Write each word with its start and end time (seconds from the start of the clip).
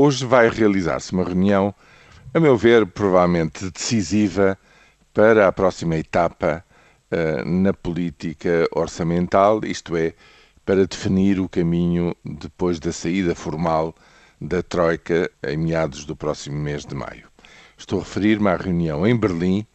Hoje 0.00 0.24
vai 0.24 0.48
realizar-se 0.48 1.12
uma 1.12 1.24
reunião, 1.24 1.74
a 2.32 2.38
meu 2.38 2.56
ver, 2.56 2.86
provavelmente 2.86 3.68
decisiva 3.68 4.56
para 5.12 5.48
a 5.48 5.50
próxima 5.50 5.96
etapa 5.96 6.64
uh, 7.10 7.44
na 7.44 7.72
política 7.72 8.68
orçamental, 8.70 9.58
isto 9.64 9.96
é, 9.96 10.14
para 10.64 10.86
definir 10.86 11.40
o 11.40 11.48
caminho 11.48 12.14
depois 12.24 12.78
da 12.78 12.92
saída 12.92 13.34
formal 13.34 13.92
da 14.40 14.62
Troika 14.62 15.28
em 15.44 15.56
meados 15.56 16.04
do 16.04 16.14
próximo 16.14 16.60
mês 16.60 16.86
de 16.86 16.94
maio. 16.94 17.26
Estou 17.76 17.98
a 17.98 18.04
referir-me 18.04 18.50
à 18.50 18.56
reunião 18.56 19.04
em 19.04 19.16
Berlim 19.16 19.66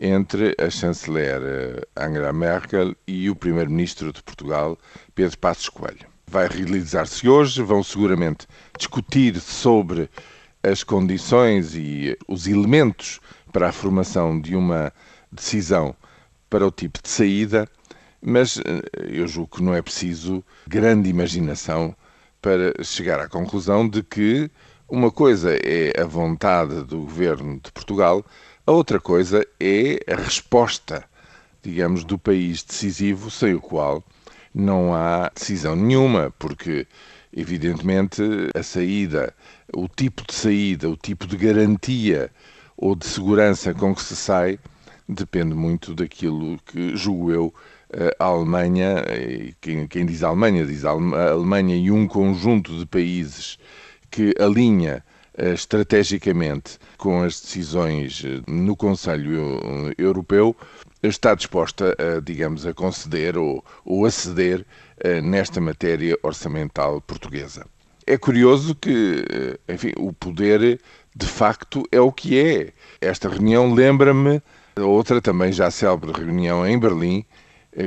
entre 0.00 0.54
a 0.56 0.70
chanceler 0.70 1.42
eh, 1.42 1.82
Angela 1.96 2.32
Merkel 2.32 2.94
e 3.08 3.28
o 3.28 3.34
primeiro-ministro 3.34 4.12
de 4.12 4.22
Portugal, 4.22 4.78
Pedro 5.16 5.36
Passos 5.36 5.68
Coelho. 5.68 6.13
Vai 6.34 6.48
realizar-se 6.48 7.28
hoje, 7.28 7.62
vão 7.62 7.80
seguramente 7.80 8.48
discutir 8.76 9.38
sobre 9.38 10.10
as 10.64 10.82
condições 10.82 11.76
e 11.76 12.18
os 12.26 12.48
elementos 12.48 13.20
para 13.52 13.68
a 13.68 13.72
formação 13.72 14.40
de 14.40 14.56
uma 14.56 14.92
decisão 15.30 15.94
para 16.50 16.66
o 16.66 16.72
tipo 16.72 17.00
de 17.00 17.08
saída, 17.08 17.68
mas 18.20 18.58
eh, 18.58 18.82
eu 19.10 19.28
julgo 19.28 19.58
que 19.58 19.62
não 19.62 19.76
é 19.76 19.80
preciso 19.80 20.42
grande 20.66 21.08
imaginação 21.08 21.94
para 22.42 22.82
chegar 22.82 23.20
à 23.20 23.28
conclusão 23.28 23.88
de 23.88 24.02
que 24.02 24.50
uma 24.88 25.12
coisa 25.12 25.54
é 25.54 25.92
a 25.96 26.04
vontade 26.04 26.82
do 26.82 27.02
governo 27.02 27.60
de 27.62 27.70
Portugal, 27.70 28.26
a 28.66 28.72
outra 28.72 28.98
coisa 28.98 29.46
é 29.60 30.00
a 30.12 30.16
resposta, 30.16 31.04
digamos, 31.62 32.02
do 32.02 32.18
país 32.18 32.64
decisivo, 32.64 33.30
sem 33.30 33.54
o 33.54 33.60
qual 33.60 34.02
não 34.54 34.94
há 34.94 35.30
decisão 35.34 35.74
nenhuma, 35.74 36.32
porque, 36.38 36.86
evidentemente, 37.32 38.22
a 38.54 38.62
saída, 38.62 39.34
o 39.74 39.88
tipo 39.88 40.24
de 40.26 40.34
saída, 40.34 40.88
o 40.88 40.96
tipo 40.96 41.26
de 41.26 41.36
garantia 41.36 42.30
ou 42.76 42.94
de 42.94 43.06
segurança 43.06 43.74
com 43.74 43.94
que 43.94 44.02
se 44.02 44.16
sai, 44.16 44.58
depende 45.08 45.54
muito 45.54 45.94
daquilo 45.94 46.58
que, 46.66 46.96
julgo 46.96 47.32
eu, 47.32 47.54
a 48.18 48.24
Alemanha, 48.24 49.04
quem, 49.60 49.86
quem 49.86 50.06
diz 50.06 50.22
Alemanha, 50.22 50.66
diz 50.66 50.84
Alemanha 50.84 51.76
e 51.76 51.90
um 51.90 52.06
conjunto 52.06 52.76
de 52.78 52.86
países 52.86 53.58
que 54.10 54.34
alinha 54.38 55.04
eh, 55.36 55.52
estrategicamente 55.52 56.78
com 56.96 57.22
as 57.22 57.40
decisões 57.40 58.22
eh, 58.24 58.40
no 58.46 58.76
Conselho 58.76 59.92
Europeu, 59.98 60.56
está 61.08 61.34
disposta 61.34 61.96
a, 61.98 62.20
digamos, 62.20 62.66
a 62.66 62.72
conceder 62.74 63.36
ou, 63.36 63.64
ou 63.84 64.06
a 64.06 64.10
ceder 64.10 64.64
eh, 64.98 65.20
nesta 65.20 65.60
matéria 65.60 66.16
orçamental 66.22 67.00
portuguesa. 67.00 67.66
É 68.06 68.18
curioso 68.18 68.74
que, 68.74 69.24
enfim, 69.68 69.92
o 69.96 70.12
poder 70.12 70.78
de 71.16 71.26
facto 71.26 71.84
é 71.90 72.00
o 72.00 72.12
que 72.12 72.38
é. 72.38 72.72
Esta 73.00 73.28
reunião 73.28 73.72
lembra-me 73.72 74.42
outra 74.76 75.20
também 75.22 75.52
já 75.52 75.70
célebre 75.70 76.12
reunião 76.12 76.66
em 76.66 76.78
Berlim, 76.78 77.24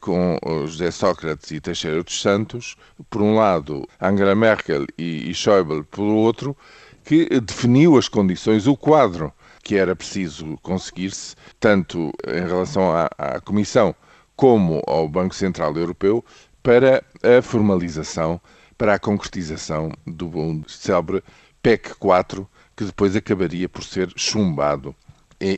com 0.00 0.38
José 0.66 0.90
Sócrates 0.90 1.50
e 1.50 1.60
Teixeira 1.60 2.02
dos 2.02 2.20
Santos, 2.20 2.76
por 3.10 3.22
um 3.22 3.34
lado 3.34 3.88
Angela 4.00 4.34
Merkel 4.34 4.86
e 4.96 5.32
Schäuble 5.34 5.84
por 5.84 6.02
outro, 6.02 6.56
que 7.04 7.40
definiu 7.40 7.96
as 7.96 8.08
condições, 8.08 8.66
o 8.66 8.76
quadro 8.76 9.32
que 9.68 9.76
era 9.76 9.94
preciso 9.94 10.56
conseguir-se, 10.62 11.36
tanto 11.60 12.10
em 12.26 12.40
relação 12.40 12.90
à, 12.90 13.10
à 13.18 13.38
Comissão 13.38 13.94
como 14.34 14.82
ao 14.86 15.06
Banco 15.06 15.34
Central 15.34 15.76
Europeu, 15.76 16.24
para 16.62 17.04
a 17.22 17.42
formalização, 17.42 18.40
para 18.78 18.94
a 18.94 18.98
concretização 18.98 19.92
do 20.06 20.64
célebre 20.66 21.22
PEC 21.62 21.96
4, 21.98 22.48
que 22.74 22.84
depois 22.84 23.14
acabaria 23.14 23.68
por 23.68 23.84
ser 23.84 24.10
chumbado 24.16 24.96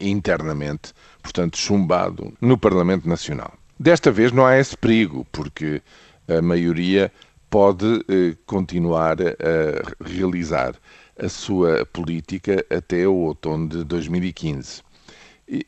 internamente, 0.00 0.92
portanto, 1.20 1.58
chumbado 1.58 2.32
no 2.40 2.56
Parlamento 2.56 3.08
Nacional. 3.08 3.54
Desta 3.76 4.12
vez 4.12 4.30
não 4.30 4.46
há 4.46 4.56
esse 4.56 4.76
perigo, 4.76 5.26
porque 5.32 5.82
a 6.28 6.40
maioria 6.40 7.10
pode 7.50 8.04
eh, 8.08 8.36
continuar 8.46 9.16
a 9.20 10.04
realizar 10.04 10.76
a 11.18 11.28
sua 11.28 11.86
política 11.86 12.64
até 12.70 13.06
o 13.06 13.14
outono 13.14 13.68
de 13.68 13.84
2015. 13.84 14.82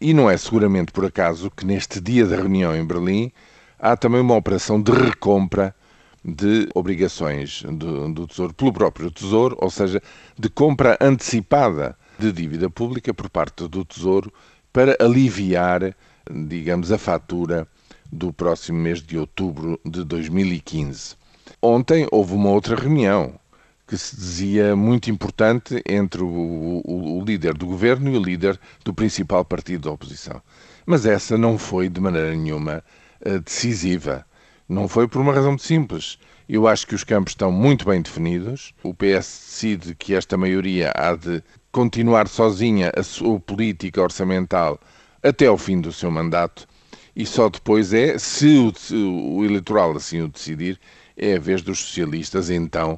E 0.00 0.12
não 0.12 0.28
é 0.28 0.36
seguramente 0.36 0.92
por 0.92 1.04
acaso 1.04 1.50
que 1.50 1.64
neste 1.64 2.00
dia 2.00 2.26
da 2.26 2.36
reunião 2.36 2.75
em 2.75 2.84
Berlim 2.84 3.32
há 3.78 3.97
também 3.97 4.20
uma 4.20 4.34
operação 4.34 4.81
de 4.82 4.91
recompra 4.91 5.75
de 6.25 6.69
obrigações 6.75 7.62
do, 7.62 8.12
do, 8.12 8.26
Tesouro 8.26 8.53
pelo 8.53 8.72
próprio 8.72 9.10
Tesouro, 9.10 9.56
ou 9.60 9.70
seja, 9.70 10.03
de 10.37 10.48
compra 10.48 10.98
antecipada 11.00 11.97
de 12.19 12.32
dívida 12.32 12.69
pública 12.69 13.14
por 13.14 13.31
parte 13.31 13.69
do 13.69 13.84
Tesouro 13.84 14.32
para 14.72 14.97
aliviar, 15.00 15.94
digamos, 16.31 16.91
a 16.91 16.98
fatura 16.98 17.66
do 18.10 18.32
próximo 18.32 18.78
mês 18.78 19.00
de 19.00 19.16
outubro 19.16 19.78
de 19.84 20.03
2015. 20.04 21.16
Ontem 21.62 22.06
houve 22.10 22.34
uma 22.34 22.50
outra 22.50 22.75
reunião 22.75 23.38
que 23.88 23.97
se 23.97 24.15
dizia 24.15 24.76
muito 24.76 25.10
importante 25.10 25.82
entre 25.88 26.22
o, 26.22 26.26
o, 26.26 27.19
o, 27.19 27.25
líder 27.25 27.54
do 27.54 27.66
governo 27.66 28.12
e 28.12 28.16
o 28.19 28.22
líder 28.22 28.60
do 28.84 28.93
principal 28.93 29.44
partido 29.44 29.84
da 29.84 29.91
oposição. 29.91 30.43
Mas 30.84 31.06
essa 31.06 31.38
não 31.38 31.56
foi 31.56 31.88
de 31.88 32.00
maneira 32.00 32.34
nenhuma 32.34 32.84
uh, 33.26 33.41
decisiva. 33.41 34.26
Não 34.69 34.87
foi 34.87 35.09
por 35.09 35.21
uma 35.22 35.32
razão 35.32 35.53
muito 35.53 35.65
simples. 35.65 36.19
Eu 36.47 36.69
acho 36.69 36.87
que 36.87 36.94
os 36.94 37.03
campos 37.03 37.32
estão 37.32 37.50
muito 37.50 37.87
bem 37.87 38.03
definidos. 38.03 38.75
O 38.82 38.93
PS 38.93 39.47
decide 39.47 39.94
que 39.94 40.15
esta 40.15 40.37
maioria 40.37 40.93
há 40.94 41.16
de 41.16 41.43
continuar 41.72 42.28
sozinha 42.28 42.93
a 42.94 43.03
sua 43.03 43.41
política 43.41 44.03
orçamental 44.03 44.78
até 45.22 45.47
ao 45.47 45.56
fim 45.56 45.81
do 45.81 45.93
seu 45.93 46.10
mandato 46.10 46.69
e 47.19 47.26
só 47.26 47.49
depois 47.49 47.93
é, 47.93 48.16
se 48.16 48.56
o, 48.56 49.37
o 49.38 49.44
eleitoral 49.44 49.97
assim 49.97 50.20
o 50.20 50.28
decidir, 50.28 50.78
é 51.16 51.34
a 51.34 51.41
vez 51.41 51.62
dos 51.62 51.81
socialistas 51.81 52.49
então 52.49 52.97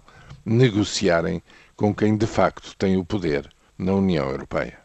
negociarem 0.50 1.40
com 1.76 1.94
quem 1.94 2.16
de 2.16 2.26
facto 2.26 2.74
tem 2.76 2.96
o 2.96 3.04
poder 3.04 3.48
na 3.78 3.94
União 3.94 4.28
Europeia. 4.28 4.78